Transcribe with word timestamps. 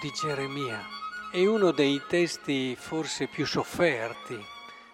di 0.00 0.12
Geremia 0.12 0.86
è 1.32 1.44
uno 1.44 1.72
dei 1.72 2.00
testi 2.06 2.76
forse 2.76 3.26
più 3.26 3.44
sofferti 3.44 4.38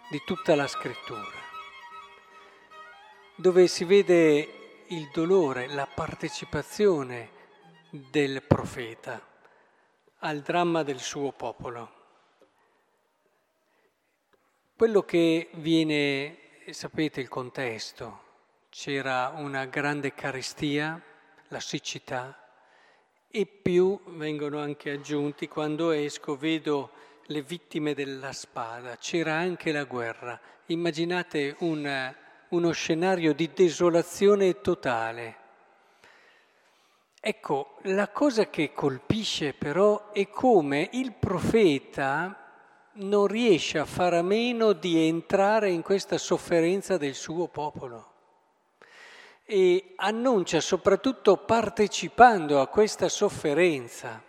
di 0.08 0.22
tutta 0.24 0.54
la 0.54 0.66
scrittura, 0.66 1.42
dove 3.36 3.66
si 3.66 3.84
vede 3.84 4.84
il 4.88 5.10
dolore, 5.12 5.68
la 5.68 5.86
partecipazione 5.86 7.30
del 7.90 8.42
profeta 8.42 9.20
al 10.20 10.40
dramma 10.40 10.82
del 10.82 11.00
suo 11.00 11.32
popolo. 11.32 12.02
Quello 14.74 15.02
che 15.02 15.50
viene, 15.54 16.38
sapete 16.70 17.20
il 17.20 17.28
contesto, 17.28 18.22
c'era 18.70 19.34
una 19.36 19.66
grande 19.66 20.14
carestia, 20.14 21.00
la 21.48 21.60
siccità, 21.60 22.43
e 23.36 23.46
più 23.46 23.98
vengono 24.10 24.60
anche 24.60 24.92
aggiunti 24.92 25.48
quando 25.48 25.90
esco 25.90 26.36
vedo 26.36 26.90
le 27.26 27.42
vittime 27.42 27.92
della 27.92 28.32
spada, 28.32 28.96
c'era 28.96 29.34
anche 29.34 29.72
la 29.72 29.82
guerra. 29.82 30.40
Immaginate 30.66 31.56
un, 31.58 32.14
uno 32.50 32.70
scenario 32.70 33.34
di 33.34 33.50
desolazione 33.52 34.60
totale. 34.60 35.36
Ecco, 37.18 37.78
la 37.82 38.08
cosa 38.10 38.48
che 38.48 38.72
colpisce 38.72 39.52
però 39.52 40.12
è 40.12 40.28
come 40.28 40.90
il 40.92 41.12
profeta 41.12 42.38
non 42.92 43.26
riesce 43.26 43.80
a 43.80 43.84
fare 43.84 44.18
a 44.18 44.22
meno 44.22 44.72
di 44.74 45.08
entrare 45.08 45.70
in 45.70 45.82
questa 45.82 46.18
sofferenza 46.18 46.98
del 46.98 47.14
suo 47.14 47.48
popolo 47.48 48.12
e 49.44 49.92
annuncia 49.96 50.60
soprattutto 50.60 51.36
partecipando 51.36 52.60
a 52.60 52.66
questa 52.66 53.08
sofferenza, 53.08 54.22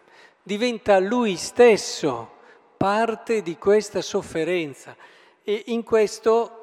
diventa 0.44 1.00
lui 1.00 1.36
stesso 1.38 2.32
parte 2.78 3.42
di 3.42 3.58
questa 3.58 4.02
sofferenza 4.02 4.96
e 5.44 5.64
in 5.68 5.84
questo 5.84 6.60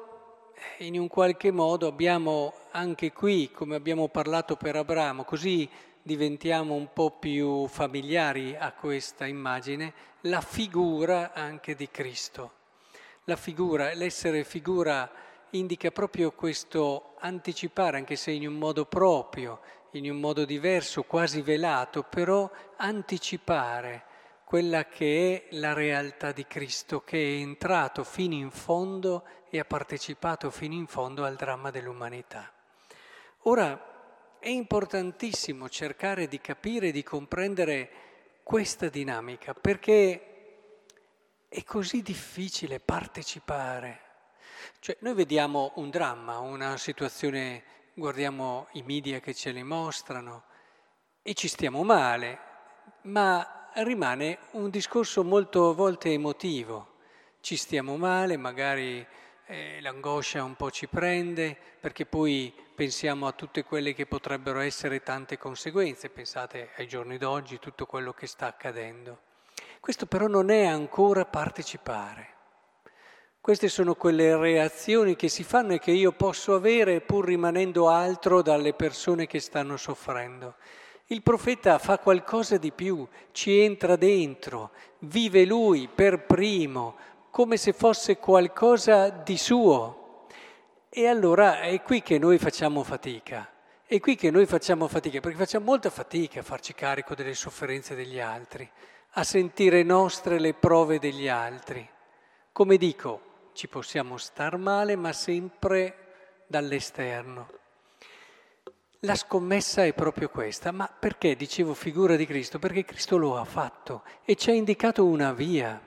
in 0.77 0.97
un 0.97 1.07
qualche 1.07 1.51
modo 1.51 1.87
abbiamo 1.87 2.53
anche 2.71 3.11
qui, 3.11 3.51
come 3.51 3.75
abbiamo 3.75 4.07
parlato 4.07 4.55
per 4.55 4.75
Abramo, 4.75 5.23
così 5.23 5.69
diventiamo 6.01 6.73
un 6.73 6.91
po' 6.93 7.11
più 7.11 7.67
familiari 7.67 8.55
a 8.57 8.71
questa 8.71 9.25
immagine, 9.25 9.93
la 10.21 10.41
figura 10.41 11.33
anche 11.33 11.75
di 11.75 11.89
Cristo. 11.89 12.51
La 13.25 13.35
figura, 13.35 13.93
l'essere 13.93 14.43
figura 14.43 15.09
indica 15.57 15.91
proprio 15.91 16.31
questo 16.31 17.15
anticipare, 17.19 17.97
anche 17.97 18.15
se 18.15 18.31
in 18.31 18.47
un 18.47 18.55
modo 18.55 18.85
proprio, 18.85 19.61
in 19.91 20.09
un 20.09 20.19
modo 20.19 20.45
diverso, 20.45 21.03
quasi 21.03 21.41
velato, 21.41 22.03
però 22.03 22.49
anticipare 22.77 24.05
quella 24.45 24.85
che 24.85 25.47
è 25.49 25.55
la 25.55 25.73
realtà 25.73 26.31
di 26.31 26.45
Cristo, 26.45 27.01
che 27.01 27.17
è 27.17 27.39
entrato 27.39 28.03
fino 28.03 28.33
in 28.33 28.51
fondo 28.51 29.23
e 29.49 29.59
ha 29.59 29.65
partecipato 29.65 30.49
fino 30.49 30.73
in 30.73 30.87
fondo 30.87 31.23
al 31.23 31.35
dramma 31.35 31.71
dell'umanità. 31.71 32.51
Ora 33.43 34.37
è 34.39 34.49
importantissimo 34.49 35.69
cercare 35.69 36.27
di 36.27 36.39
capire, 36.39 36.91
di 36.91 37.03
comprendere 37.03 37.89
questa 38.43 38.89
dinamica, 38.89 39.53
perché 39.53 40.27
è 41.47 41.63
così 41.63 42.01
difficile 42.01 42.79
partecipare 42.79 44.02
cioè, 44.79 44.97
noi 44.99 45.13
vediamo 45.13 45.71
un 45.75 45.89
dramma, 45.89 46.39
una 46.39 46.77
situazione, 46.77 47.63
guardiamo 47.93 48.67
i 48.73 48.83
media 48.83 49.19
che 49.19 49.33
ce 49.33 49.51
le 49.51 49.63
mostrano 49.63 50.43
e 51.21 51.33
ci 51.33 51.47
stiamo 51.47 51.83
male, 51.83 52.39
ma 53.03 53.69
rimane 53.75 54.39
un 54.51 54.69
discorso 54.69 55.23
molto 55.23 55.73
volte 55.73 56.11
emotivo. 56.11 56.91
Ci 57.39 57.55
stiamo 57.55 57.97
male, 57.97 58.37
magari 58.37 59.05
eh, 59.45 59.81
l'angoscia 59.81 60.43
un 60.43 60.55
po' 60.55 60.71
ci 60.71 60.87
prende, 60.87 61.57
perché 61.79 62.05
poi 62.05 62.53
pensiamo 62.75 63.27
a 63.27 63.33
tutte 63.33 63.63
quelle 63.63 63.93
che 63.93 64.05
potrebbero 64.05 64.59
essere 64.59 65.01
tante 65.03 65.37
conseguenze, 65.37 66.09
pensate 66.09 66.71
ai 66.77 66.87
giorni 66.87 67.17
d'oggi, 67.17 67.59
tutto 67.59 67.85
quello 67.85 68.13
che 68.13 68.27
sta 68.27 68.47
accadendo. 68.47 69.19
Questo 69.79 70.05
però 70.05 70.27
non 70.27 70.49
è 70.49 70.65
ancora 70.65 71.25
partecipare. 71.25 72.31
Queste 73.43 73.67
sono 73.67 73.95
quelle 73.95 74.37
reazioni 74.37 75.17
che 75.17 75.27
si 75.27 75.43
fanno 75.43 75.73
e 75.73 75.79
che 75.79 75.91
io 75.91 76.13
posso 76.13 76.55
avere 76.55 77.01
pur 77.01 77.25
rimanendo 77.25 77.89
altro 77.89 78.41
dalle 78.41 78.73
persone 78.73 79.27
che 79.27 79.41
stanno 79.41 79.75
soffrendo. 79.75 80.55
Il 81.07 81.21
profeta 81.23 81.77
fa 81.77 81.99
qualcosa 81.99 82.55
di 82.55 82.71
più, 82.71 83.05
ci 83.33 83.59
entra 83.59 83.97
dentro, 83.97 84.71
vive 84.99 85.43
lui 85.43 85.89
per 85.93 86.25
primo, 86.25 86.95
come 87.31 87.57
se 87.57 87.73
fosse 87.73 88.15
qualcosa 88.15 89.09
di 89.09 89.35
suo. 89.35 90.27
E 90.87 91.05
allora 91.05 91.59
è 91.59 91.81
qui 91.81 92.01
che 92.01 92.17
noi 92.17 92.37
facciamo 92.37 92.81
fatica. 92.81 93.51
È 93.85 93.99
qui 93.99 94.15
che 94.15 94.31
noi 94.31 94.45
facciamo 94.45 94.87
fatica, 94.87 95.19
perché 95.19 95.37
facciamo 95.37 95.65
molta 95.65 95.89
fatica 95.89 96.39
a 96.39 96.43
farci 96.43 96.73
carico 96.73 97.13
delle 97.13 97.33
sofferenze 97.33 97.93
degli 97.93 98.21
altri, 98.21 98.65
a 99.15 99.23
sentire 99.25 99.83
nostre 99.83 100.39
le 100.39 100.53
prove 100.53 100.97
degli 100.97 101.27
altri. 101.27 101.85
Come 102.53 102.77
dico, 102.77 103.31
ci 103.53 103.67
possiamo 103.67 104.17
star 104.17 104.57
male, 104.57 104.95
ma 104.95 105.13
sempre 105.13 106.43
dall'esterno. 106.47 107.61
La 109.01 109.15
scommessa 109.15 109.83
è 109.83 109.93
proprio 109.93 110.29
questa, 110.29 110.71
ma 110.71 110.87
perché 110.87 111.35
dicevo 111.35 111.73
figura 111.73 112.15
di 112.15 112.25
Cristo? 112.25 112.57
Perché 112.57 112.85
Cristo 112.85 113.17
lo 113.17 113.37
ha 113.37 113.43
fatto 113.43 114.03
e 114.23 114.35
ci 114.35 114.49
ha 114.49 114.53
indicato 114.53 115.05
una 115.05 115.33
via. 115.33 115.81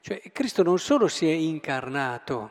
Cioè 0.00 0.22
Cristo 0.32 0.62
non 0.62 0.78
solo 0.78 1.08
si 1.08 1.28
è 1.28 1.32
incarnato, 1.32 2.50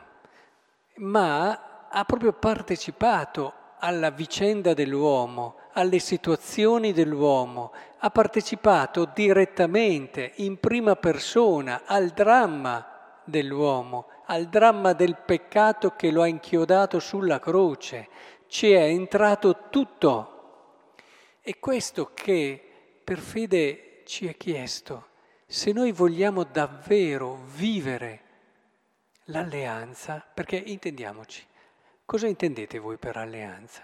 ma 0.96 1.88
ha 1.88 2.04
proprio 2.04 2.32
partecipato 2.32 3.54
alla 3.78 4.10
vicenda 4.10 4.74
dell'uomo, 4.74 5.56
alle 5.72 5.98
situazioni 5.98 6.92
dell'uomo, 6.92 7.72
ha 7.98 8.10
partecipato 8.10 9.10
direttamente, 9.12 10.32
in 10.36 10.60
prima 10.60 10.94
persona, 10.96 11.82
al 11.84 12.10
dramma 12.10 12.97
dell'uomo, 13.28 14.08
al 14.26 14.48
dramma 14.48 14.92
del 14.92 15.16
peccato 15.16 15.94
che 15.96 16.10
lo 16.10 16.22
ha 16.22 16.26
inchiodato 16.26 16.98
sulla 16.98 17.38
croce. 17.38 18.08
Ci 18.46 18.72
è 18.72 18.82
entrato 18.82 19.68
tutto. 19.70 20.34
E 21.40 21.58
questo 21.58 22.10
che 22.14 22.62
per 23.04 23.18
fede 23.18 24.02
ci 24.04 24.26
è 24.26 24.36
chiesto. 24.36 25.06
Se 25.46 25.72
noi 25.72 25.92
vogliamo 25.92 26.44
davvero 26.44 27.38
vivere 27.54 28.20
l'alleanza, 29.24 30.26
perché 30.34 30.56
intendiamoci, 30.56 31.46
cosa 32.04 32.26
intendete 32.26 32.78
voi 32.78 32.96
per 32.96 33.16
alleanza? 33.16 33.82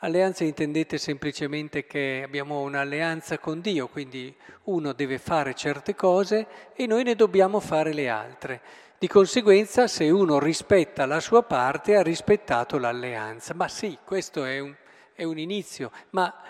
Alleanza 0.00 0.44
intendete 0.44 0.98
semplicemente 0.98 1.86
che 1.86 2.20
abbiamo 2.22 2.60
un'alleanza 2.60 3.38
con 3.38 3.62
Dio, 3.62 3.88
quindi 3.88 4.34
uno 4.64 4.92
deve 4.92 5.16
fare 5.16 5.54
certe 5.54 5.94
cose 5.94 6.46
e 6.74 6.86
noi 6.86 7.02
ne 7.02 7.14
dobbiamo 7.14 7.60
fare 7.60 7.94
le 7.94 8.10
altre. 8.10 8.60
Di 8.98 9.08
conseguenza, 9.08 9.86
se 9.86 10.10
uno 10.10 10.38
rispetta 10.38 11.06
la 11.06 11.18
sua 11.18 11.42
parte, 11.44 11.96
ha 11.96 12.02
rispettato 12.02 12.76
l'alleanza. 12.76 13.54
Ma 13.54 13.68
sì, 13.68 13.96
questo 14.04 14.44
è 14.44 14.58
un, 14.58 14.74
è 15.14 15.24
un 15.24 15.38
inizio, 15.38 15.90
ma 16.10 16.42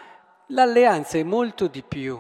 l'alleanza 0.49 1.17
è 1.17 1.23
molto 1.23 1.69
di 1.69 1.85
più. 1.85 2.19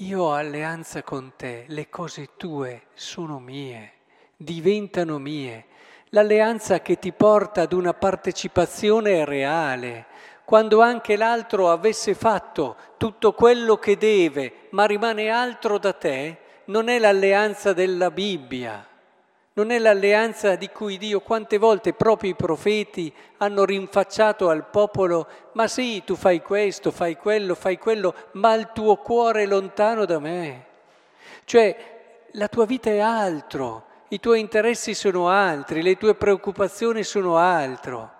Io 0.00 0.22
ho 0.22 0.34
alleanza 0.34 1.02
con 1.02 1.32
te, 1.36 1.64
le 1.68 1.88
cose 1.88 2.36
tue 2.36 2.88
sono 2.92 3.38
mie, 3.38 3.92
diventano 4.36 5.16
mie. 5.16 5.64
L'alleanza 6.10 6.80
che 6.80 6.98
ti 6.98 7.12
porta 7.12 7.62
ad 7.62 7.72
una 7.72 7.92
partecipazione 7.92 9.24
reale, 9.24 10.06
quando 10.44 10.80
anche 10.80 11.16
l'altro 11.16 11.70
avesse 11.70 12.14
fatto 12.14 12.76
tutto 12.96 13.32
quello 13.32 13.76
che 13.78 13.96
deve, 13.96 14.68
ma 14.70 14.84
rimane 14.84 15.28
altro 15.28 15.78
da 15.78 15.92
te, 15.92 16.38
non 16.66 16.88
è 16.88 17.00
l'alleanza 17.00 17.72
della 17.72 18.12
Bibbia, 18.12 18.86
non 19.54 19.70
è 19.70 19.78
l'alleanza 19.78 20.54
di 20.54 20.68
cui 20.68 20.98
Dio 20.98 21.20
quante 21.20 21.58
volte 21.58 21.94
proprio 21.94 22.30
i 22.30 22.36
profeti 22.36 23.12
hanno 23.38 23.64
rinfacciato 23.64 24.48
al 24.48 24.66
popolo, 24.68 25.26
ma 25.52 25.66
sì, 25.66 26.04
tu 26.04 26.14
fai 26.14 26.40
questo, 26.42 26.92
fai 26.92 27.16
quello, 27.16 27.54
fai 27.56 27.78
quello, 27.78 28.14
ma 28.32 28.54
il 28.54 28.70
tuo 28.72 28.96
cuore 28.96 29.42
è 29.42 29.46
lontano 29.46 30.04
da 30.04 30.18
me. 30.20 30.64
Cioè 31.44 31.76
la 32.32 32.48
tua 32.48 32.66
vita 32.66 32.90
è 32.90 32.98
altro, 32.98 33.85
i 34.08 34.20
tuoi 34.20 34.40
interessi 34.40 34.94
sono 34.94 35.28
altri, 35.28 35.82
le 35.82 35.96
tue 35.96 36.14
preoccupazioni 36.14 37.02
sono 37.02 37.36
altro. 37.36 38.12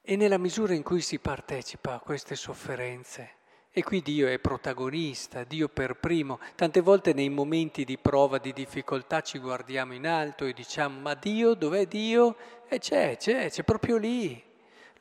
E 0.00 0.16
nella 0.16 0.38
misura 0.38 0.74
in 0.74 0.82
cui 0.82 1.00
si 1.00 1.18
partecipa 1.18 1.94
a 1.94 1.98
queste 1.98 2.36
sofferenze, 2.36 3.36
e 3.76 3.82
qui 3.82 4.02
Dio 4.02 4.28
è 4.28 4.38
protagonista, 4.38 5.42
Dio 5.42 5.68
per 5.68 5.96
primo. 5.96 6.38
Tante 6.54 6.80
volte 6.80 7.12
nei 7.12 7.28
momenti 7.28 7.84
di 7.84 7.98
prova, 7.98 8.38
di 8.38 8.52
difficoltà 8.52 9.20
ci 9.20 9.38
guardiamo 9.38 9.94
in 9.94 10.06
alto 10.06 10.44
e 10.44 10.52
diciamo 10.52 11.00
ma 11.00 11.14
Dio, 11.14 11.54
dov'è 11.54 11.86
Dio? 11.86 12.36
E 12.68 12.78
c'è, 12.78 13.16
c'è, 13.16 13.50
c'è 13.50 13.64
proprio 13.64 13.96
lì. 13.96 14.40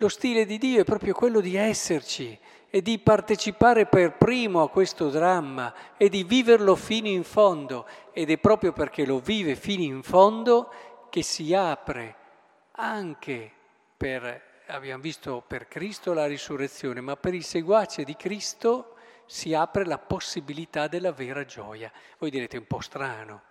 Lo 0.03 0.09
stile 0.09 0.45
di 0.45 0.57
Dio 0.57 0.81
è 0.81 0.83
proprio 0.83 1.13
quello 1.13 1.39
di 1.39 1.55
esserci 1.55 2.37
e 2.69 2.81
di 2.81 2.99
partecipare 2.99 3.85
per 3.85 4.17
primo 4.17 4.61
a 4.61 4.67
questo 4.67 5.07
dramma 5.09 5.73
e 5.95 6.09
di 6.09 6.25
viverlo 6.25 6.75
fino 6.75 7.07
in 7.07 7.23
fondo. 7.23 7.87
Ed 8.11 8.29
è 8.29 8.37
proprio 8.37 8.73
perché 8.73 9.05
lo 9.05 9.19
vive 9.19 9.55
fino 9.55 9.81
in 9.81 10.03
fondo 10.03 10.69
che 11.09 11.21
si 11.21 11.53
apre 11.53 12.15
anche 12.71 13.49
per, 13.95 14.41
abbiamo 14.67 15.01
visto 15.01 15.41
per 15.47 15.69
Cristo 15.69 16.11
la 16.11 16.25
risurrezione, 16.25 16.99
ma 16.99 17.15
per 17.15 17.33
i 17.33 17.41
seguaci 17.41 18.03
di 18.03 18.17
Cristo 18.17 18.95
si 19.25 19.53
apre 19.53 19.85
la 19.85 19.99
possibilità 19.99 20.89
della 20.89 21.13
vera 21.13 21.45
gioia. 21.45 21.89
Voi 22.17 22.29
direte 22.29 22.57
un 22.57 22.67
po' 22.67 22.81
strano. 22.81 23.41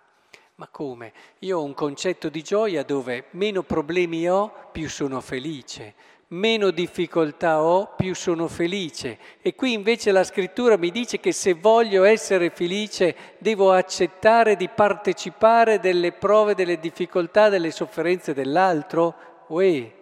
Ma 0.55 0.67
come? 0.67 1.13
Io 1.39 1.57
ho 1.57 1.63
un 1.63 1.73
concetto 1.73 2.29
di 2.29 2.43
gioia 2.43 2.83
dove 2.83 3.25
meno 3.31 3.63
problemi 3.63 4.29
ho, 4.29 4.69
più 4.71 4.87
sono 4.87 5.19
felice, 5.19 5.95
meno 6.29 6.71
difficoltà 6.71 7.61
ho, 7.61 7.93
più 7.95 8.15
sono 8.15 8.47
felice. 8.47 9.19
E 9.41 9.55
qui 9.55 9.73
invece 9.73 10.11
la 10.11 10.23
scrittura 10.23 10.77
mi 10.77 10.89
dice 10.89 11.19
che 11.19 11.31
se 11.31 11.53
voglio 11.53 12.03
essere 12.03 12.49
felice 12.49 13.15
devo 13.37 13.71
accettare 13.71 14.55
di 14.55 14.67
partecipare 14.69 15.79
delle 15.79 16.11
prove, 16.11 16.55
delle 16.55 16.79
difficoltà, 16.79 17.49
delle 17.49 17.71
sofferenze 17.71 18.33
dell'altro. 18.33 19.45
Uè. 19.47 20.01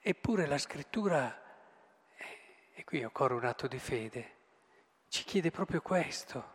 Eppure 0.00 0.46
la 0.46 0.58
scrittura, 0.58 1.36
e 2.74 2.84
qui 2.84 3.02
occorre 3.02 3.34
un 3.34 3.44
atto 3.44 3.66
di 3.66 3.78
fede, 3.78 4.30
ci 5.08 5.24
chiede 5.24 5.50
proprio 5.50 5.80
questo. 5.80 6.54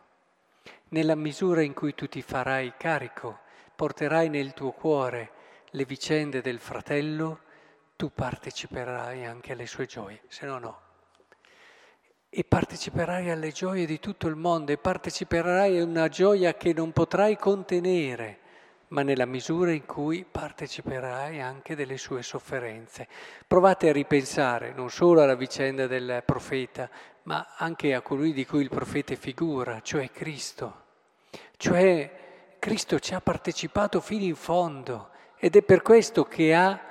Nella 0.88 1.14
misura 1.14 1.62
in 1.62 1.74
cui 1.74 1.94
tu 1.94 2.06
ti 2.06 2.22
farai 2.22 2.74
carico, 2.78 3.40
porterai 3.76 4.28
nel 4.28 4.54
tuo 4.54 4.70
cuore 4.70 5.30
le 5.70 5.84
vicende 5.84 6.40
del 6.40 6.58
fratello, 6.58 7.40
tu 8.02 8.10
parteciperai 8.12 9.24
anche 9.24 9.52
alle 9.52 9.66
sue 9.66 9.86
gioie, 9.86 10.22
se 10.26 10.44
no 10.44 10.58
no. 10.58 10.80
E 12.28 12.42
parteciperai 12.42 13.30
alle 13.30 13.52
gioie 13.52 13.86
di 13.86 14.00
tutto 14.00 14.26
il 14.26 14.34
mondo 14.34 14.72
e 14.72 14.76
parteciperai 14.76 15.78
a 15.78 15.84
una 15.84 16.08
gioia 16.08 16.54
che 16.54 16.72
non 16.72 16.90
potrai 16.90 17.36
contenere, 17.36 18.38
ma 18.88 19.04
nella 19.04 19.24
misura 19.24 19.70
in 19.70 19.86
cui 19.86 20.26
parteciperai 20.28 21.40
anche 21.40 21.76
delle 21.76 21.96
sue 21.96 22.24
sofferenze. 22.24 23.06
Provate 23.46 23.90
a 23.90 23.92
ripensare 23.92 24.72
non 24.72 24.90
solo 24.90 25.22
alla 25.22 25.36
vicenda 25.36 25.86
del 25.86 26.24
profeta, 26.26 26.90
ma 27.22 27.54
anche 27.56 27.94
a 27.94 28.00
colui 28.00 28.32
di 28.32 28.44
cui 28.44 28.62
il 28.62 28.68
profeta 28.68 29.12
è 29.12 29.16
figura, 29.16 29.80
cioè 29.80 30.10
Cristo. 30.10 30.86
Cioè 31.56 32.56
Cristo 32.58 32.98
ci 32.98 33.14
ha 33.14 33.20
partecipato 33.20 34.00
fino 34.00 34.24
in 34.24 34.34
fondo 34.34 35.10
ed 35.36 35.54
è 35.54 35.62
per 35.62 35.82
questo 35.82 36.24
che 36.24 36.52
ha 36.52 36.90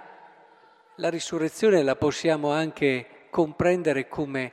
la 1.01 1.09
risurrezione 1.09 1.81
la 1.81 1.95
possiamo 1.95 2.51
anche 2.51 3.25
comprendere 3.31 4.07
come 4.07 4.51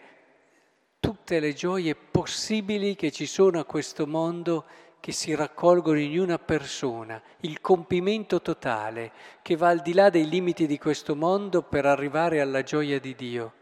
tutte 0.98 1.40
le 1.40 1.52
gioie 1.52 1.94
possibili 1.94 2.96
che 2.96 3.12
ci 3.12 3.26
sono 3.26 3.60
a 3.60 3.66
questo 3.66 4.06
mondo 4.06 4.64
che 4.98 5.12
si 5.12 5.34
raccolgono 5.34 5.98
in 5.98 6.18
una 6.18 6.38
persona, 6.38 7.22
il 7.40 7.60
compimento 7.60 8.40
totale 8.40 9.12
che 9.42 9.56
va 9.56 9.68
al 9.68 9.82
di 9.82 9.92
là 9.92 10.08
dei 10.08 10.26
limiti 10.26 10.66
di 10.66 10.78
questo 10.78 11.14
mondo 11.14 11.60
per 11.60 11.84
arrivare 11.84 12.40
alla 12.40 12.62
gioia 12.62 12.98
di 12.98 13.14
Dio. 13.14 13.52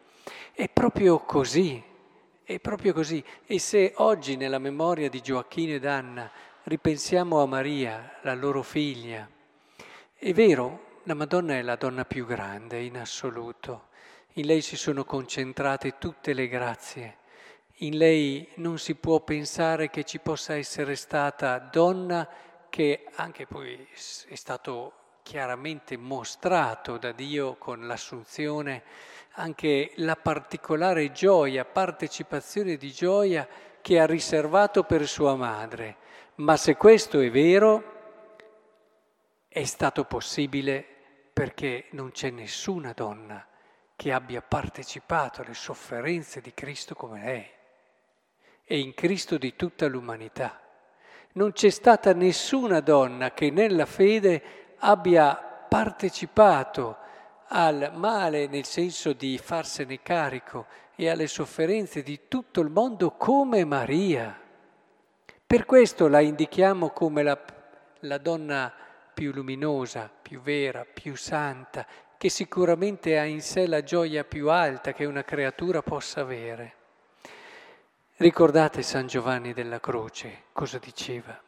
È 0.53 0.69
proprio 0.69 1.19
così, 1.19 1.83
è 2.45 2.61
proprio 2.61 2.93
così. 2.93 3.23
E 3.47 3.59
se 3.59 3.95
oggi 3.97 4.37
nella 4.37 4.61
memoria 4.61 5.11
di 5.11 5.21
Gioacchino 5.21 5.75
ed 5.75 5.87
Anna 5.87 6.31
ripensiamo 6.63 7.43
a 7.43 7.47
Maria, 7.47 8.19
la 8.23 8.35
loro 8.35 8.63
figlia, 8.63 9.29
è 10.15 10.33
vero, 10.33 10.86
la 11.07 11.15
Madonna 11.15 11.55
è 11.55 11.63
la 11.63 11.77
donna 11.77 12.05
più 12.05 12.27
grande 12.27 12.81
in 12.81 12.99
assoluto. 12.99 13.91
In 14.35 14.47
lei 14.47 14.61
si 14.61 14.77
sono 14.77 15.05
concentrate 15.05 15.99
tutte 15.99 16.33
le 16.33 16.49
grazie. 16.49 17.19
In 17.81 17.97
lei 17.97 18.49
non 18.57 18.77
si 18.79 18.97
può 18.97 19.21
pensare 19.21 19.89
che 19.89 20.03
ci 20.03 20.19
possa 20.19 20.57
essere 20.57 20.97
stata 20.97 21.59
donna 21.59 22.29
che 22.69 23.07
anche 23.15 23.47
poi 23.47 23.87
è 24.27 24.35
stato 24.35 24.95
chiaramente 25.23 25.97
mostrato 25.97 26.99
da 26.99 27.13
Dio 27.13 27.55
con 27.55 27.87
l'assunzione, 27.87 28.83
anche 29.35 29.93
la 29.97 30.17
particolare 30.17 31.13
gioia, 31.13 31.65
partecipazione 31.65 32.77
di 32.77 32.91
gioia 32.91 33.47
che 33.81 34.01
ha 34.01 34.07
riservato 34.07 34.83
per 34.83 35.07
sua 35.07 35.37
madre. 35.37 35.99
Ma 36.37 36.57
se 36.57 36.77
questo 36.77 37.21
è 37.21 37.31
vero, 37.31 37.95
è 39.47 39.65
stato 39.65 40.03
possibile 40.03 40.95
perché 41.37 41.89
non 41.91 42.13
c'è 42.13 42.31
nessuna 42.31 42.95
donna 42.95 43.47
che 43.95 44.11
abbia 44.11 44.41
partecipato 44.41 45.43
alle 45.43 45.53
sofferenze 45.53 46.41
di 46.41 46.55
Cristo 46.55 46.95
come 46.95 47.23
lei 47.23 47.47
e 48.65 48.79
in 48.79 48.95
Cristo 48.95 49.37
di 49.37 49.55
tutta 49.55 49.87
l'umanità. 49.87 50.59
Non 51.33 51.53
c'è 51.53 51.69
stata 51.69 52.15
nessuna 52.15 52.81
donna 52.81 53.33
che 53.33 53.51
nella 53.51 53.85
fede 53.85 54.77
abbia 54.79 55.35
partecipato 55.35 56.97
al 57.49 57.91
male 57.95 58.47
nel 58.47 58.65
senso 58.65 59.13
di 59.13 59.37
farsene 59.37 60.01
carico 60.01 60.65
e 60.95 61.11
alle 61.11 61.27
sofferenze 61.27 62.03
di 62.03 62.29
tutto 62.29 62.63
il 62.63 62.71
mondo 62.71 63.11
come 63.11 63.63
Maria. 63.67 64.41
Per 65.47 65.67
questo 65.67 66.09
la 66.09 66.21
indichiamo 66.21 66.89
come 66.89 67.23
la, 67.23 67.39
la 68.01 68.17
donna 68.17 68.73
più 69.17 69.33
luminosa, 69.33 70.11
più 70.11 70.43
vera, 70.43 70.85
più 70.85 71.17
santa, 71.17 71.87
che 72.19 72.29
sicuramente 72.29 73.19
ha 73.19 73.25
in 73.25 73.41
sé 73.41 73.67
la 73.67 73.83
gioia 73.83 74.25
più 74.25 74.51
alta 74.51 74.93
che 74.93 75.07
una 75.07 75.25
creatura 75.25 75.81
possa 75.81 76.21
avere. 76.21 76.75
Ricordate 78.17 78.83
San 78.83 79.07
Giovanni 79.07 79.55
della 79.55 79.81
Croce 79.81 80.43
cosa 80.53 80.77
diceva? 80.77 81.41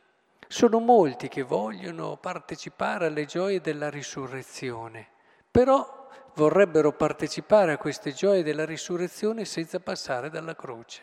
Sono 0.47 0.79
molti 0.79 1.29
che 1.29 1.43
vogliono 1.43 2.17
partecipare 2.17 3.05
alle 3.05 3.26
gioie 3.26 3.61
della 3.61 3.91
risurrezione, 3.91 5.06
però 5.50 6.09
vorrebbero 6.37 6.93
partecipare 6.93 7.73
a 7.73 7.76
queste 7.76 8.12
gioie 8.12 8.43
della 8.43 8.65
risurrezione 8.65 9.44
senza 9.44 9.79
passare 9.79 10.31
dalla 10.31 10.56
croce. 10.56 11.03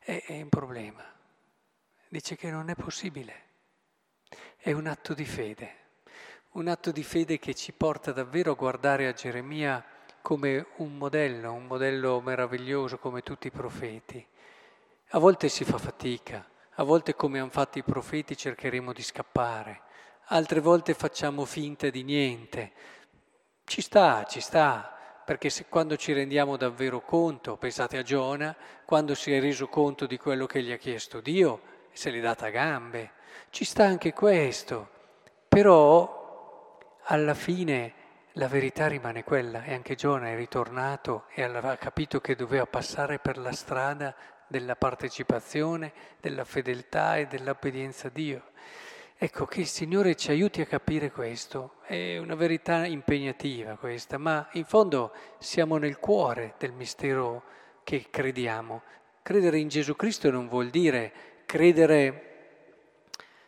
È, 0.00 0.20
è 0.26 0.42
un 0.42 0.48
problema. 0.48 1.04
Dice 2.08 2.34
che 2.34 2.50
non 2.50 2.70
è 2.70 2.74
possibile. 2.74 3.49
È 4.62 4.72
un 4.72 4.86
atto 4.86 5.14
di 5.14 5.24
fede, 5.24 5.74
un 6.50 6.68
atto 6.68 6.92
di 6.92 7.02
fede 7.02 7.38
che 7.38 7.54
ci 7.54 7.72
porta 7.72 8.12
davvero 8.12 8.52
a 8.52 8.56
guardare 8.56 9.08
a 9.08 9.14
Geremia 9.14 9.82
come 10.20 10.66
un 10.76 10.98
modello, 10.98 11.50
un 11.54 11.64
modello 11.64 12.20
meraviglioso 12.20 12.98
come 12.98 13.22
tutti 13.22 13.46
i 13.46 13.50
profeti. 13.50 14.22
A 15.12 15.18
volte 15.18 15.48
si 15.48 15.64
fa 15.64 15.78
fatica, 15.78 16.46
a 16.74 16.82
volte 16.82 17.14
come 17.14 17.40
hanno 17.40 17.48
fatto 17.48 17.78
i 17.78 17.82
profeti 17.82 18.36
cercheremo 18.36 18.92
di 18.92 19.00
scappare, 19.00 19.80
altre 20.26 20.60
volte 20.60 20.92
facciamo 20.92 21.46
finta 21.46 21.88
di 21.88 22.02
niente. 22.02 22.72
Ci 23.64 23.80
sta, 23.80 24.26
ci 24.28 24.42
sta, 24.42 24.94
perché 25.24 25.48
se, 25.48 25.68
quando 25.70 25.96
ci 25.96 26.12
rendiamo 26.12 26.58
davvero 26.58 27.00
conto, 27.00 27.56
pensate 27.56 27.96
a 27.96 28.02
Giona, 28.02 28.54
quando 28.84 29.14
si 29.14 29.32
è 29.32 29.40
reso 29.40 29.68
conto 29.68 30.04
di 30.04 30.18
quello 30.18 30.44
che 30.44 30.62
gli 30.62 30.70
ha 30.70 30.76
chiesto 30.76 31.22
Dio, 31.22 31.62
se 31.94 32.10
l'è 32.10 32.20
data 32.20 32.44
a 32.44 32.50
gambe. 32.50 33.12
Ci 33.50 33.64
sta 33.64 33.84
anche 33.84 34.12
questo, 34.12 34.88
però 35.48 36.78
alla 37.04 37.34
fine 37.34 37.94
la 38.34 38.46
verità 38.46 38.86
rimane 38.86 39.24
quella 39.24 39.64
e 39.64 39.74
anche 39.74 39.96
Giona 39.96 40.28
è 40.28 40.36
ritornato 40.36 41.24
e 41.34 41.42
ha 41.42 41.76
capito 41.76 42.20
che 42.20 42.36
doveva 42.36 42.66
passare 42.66 43.18
per 43.18 43.38
la 43.38 43.52
strada 43.52 44.14
della 44.46 44.76
partecipazione, 44.76 45.92
della 46.20 46.44
fedeltà 46.44 47.16
e 47.16 47.26
dell'obbedienza 47.26 48.08
a 48.08 48.10
Dio. 48.10 48.42
Ecco 49.16 49.44
che 49.44 49.60
il 49.60 49.66
Signore 49.66 50.14
ci 50.16 50.30
aiuti 50.30 50.60
a 50.60 50.66
capire 50.66 51.10
questo, 51.10 51.74
è 51.82 52.16
una 52.16 52.34
verità 52.34 52.86
impegnativa 52.86 53.76
questa, 53.76 54.16
ma 54.16 54.48
in 54.52 54.64
fondo 54.64 55.12
siamo 55.38 55.76
nel 55.76 55.98
cuore 55.98 56.54
del 56.56 56.72
mistero 56.72 57.42
che 57.84 58.06
crediamo. 58.08 58.82
Credere 59.22 59.58
in 59.58 59.68
Gesù 59.68 59.94
Cristo 59.94 60.30
non 60.30 60.48
vuol 60.48 60.70
dire 60.70 61.12
credere 61.44 62.29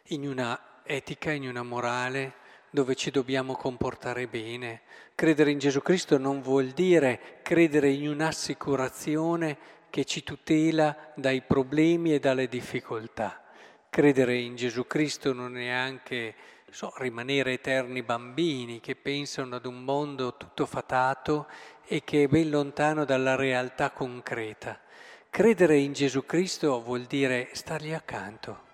in 0.06 0.26
una 0.26 0.58
etica, 0.82 1.30
in 1.30 1.48
una 1.48 1.62
morale 1.62 2.34
dove 2.70 2.94
ci 2.94 3.10
dobbiamo 3.10 3.54
comportare 3.54 4.26
bene. 4.26 4.82
Credere 5.14 5.50
in 5.50 5.58
Gesù 5.58 5.82
Cristo 5.82 6.18
non 6.18 6.40
vuol 6.40 6.68
dire 6.68 7.38
credere 7.42 7.90
in 7.90 8.08
un'assicurazione 8.08 9.58
che 9.90 10.04
ci 10.04 10.22
tutela 10.22 11.12
dai 11.14 11.42
problemi 11.42 12.14
e 12.14 12.18
dalle 12.18 12.48
difficoltà. 12.48 13.42
Credere 13.90 14.38
in 14.38 14.56
Gesù 14.56 14.86
Cristo 14.86 15.34
non 15.34 15.58
è 15.58 15.68
anche 15.68 16.34
so, 16.70 16.94
rimanere 16.96 17.52
eterni 17.52 18.02
bambini 18.02 18.80
che 18.80 18.96
pensano 18.96 19.56
ad 19.56 19.66
un 19.66 19.84
mondo 19.84 20.36
tutto 20.38 20.64
fatato 20.64 21.46
e 21.84 22.02
che 22.02 22.24
è 22.24 22.26
ben 22.26 22.48
lontano 22.48 23.04
dalla 23.04 23.34
realtà 23.34 23.90
concreta. 23.90 24.80
Credere 25.28 25.76
in 25.76 25.92
Gesù 25.92 26.24
Cristo 26.24 26.80
vuol 26.80 27.02
dire 27.02 27.50
stargli 27.52 27.92
accanto 27.92 28.70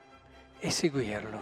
e 0.61 0.71
seguirlo. 0.71 1.41